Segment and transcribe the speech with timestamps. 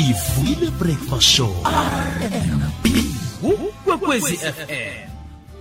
[0.00, 2.86] sivile breakfast show rnb
[3.42, 5.08] ukwekwezi fm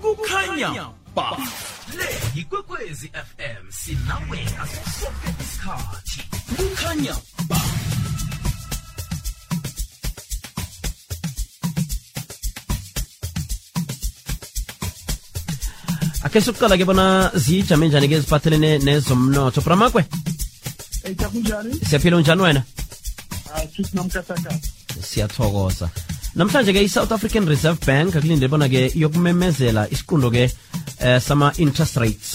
[0.02, 1.38] kukhanya ba.
[1.98, 6.22] Le yikwekwezi fm sinawe asosonke isikhathi.
[6.58, 7.16] Kukhanya
[7.50, 7.58] ba.
[16.26, 17.06] Ake sokuqala ke bona
[17.46, 19.62] zijame njani ke ziphathelene nezomnotho?
[19.66, 20.02] Bramakwe
[21.06, 21.72] Eita kunjani?
[21.88, 22.62] siyaphila unjani wena.
[25.02, 25.90] Siyathokoza.
[26.36, 30.50] Namhlanje ke i-south african reserve bank akulinde bona ke yokumemezela isiqundo ke
[31.00, 32.32] eh, sama-interest rates.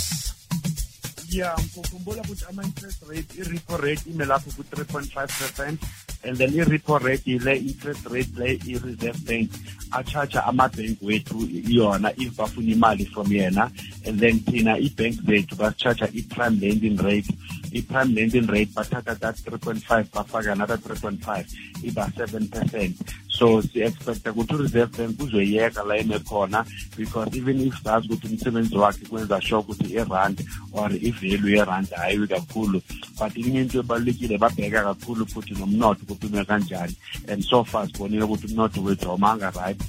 [1.30, 5.78] Yeah, ngikukhumbula ukuthi ama-interest rate, i-repo rate imelapho ku-3.5 percent
[6.24, 9.50] and then i-repo rate ile interest rate le i-reserve bank
[9.92, 13.70] a-charge ama-bank wethu yona if bafuna imali from yena
[14.06, 17.30] and then thina i-bank zethu basi-charge i-prime lending rate
[17.72, 21.44] i-prime lending rate bathatha that 3.5 bafaka another 3.5
[21.88, 22.94] iba 7 percent
[23.41, 26.64] so si-expecta ukuthi u-reserve bank uzoyeka la eme khona
[26.96, 32.28] because even if sazi ukuthi umsebenzi wakhe kwenza sure ukuthi irand or ivalue yerand hayiwi
[32.28, 32.82] kakhulu
[33.19, 36.97] but inye into ebalulekile babheka kakhulu futhi nomnotho ukuthi ume kanjani.
[37.28, 39.80] And so far sibonile ukuthi umnotho wethu awumanga right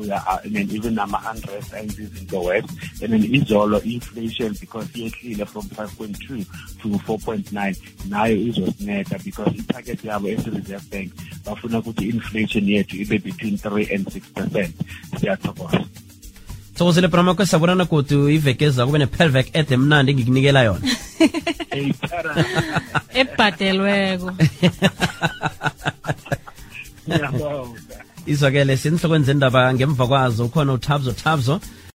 [0.00, 2.68] uya uh, and then even nama-unrest ayenza izinto west
[3.02, 6.44] and then izolo inflation because yehlile from 5.2
[6.82, 7.76] to 4.9
[8.08, 11.12] nayo izosinetha because i-target yabo esi-reserve bank
[11.44, 14.74] bafuna ukuthi i-inflation yethu ibe between 3 and 6 percent.
[15.20, 15.84] Siyathokoza.
[16.74, 20.80] Thokozile bramakwe sabonana godu ivekeza kube ne-pelvec ede mnandi ngikunikela yona.
[21.70, 22.34] Hey, Tara.
[23.14, 24.32] ebhadelweko.
[24.32, 25.49] Ngiyabonga.
[28.26, 30.78] izwakele sinihlokweni zendaba ngemva kwazo ukhona
[31.12, 31.60] thabzo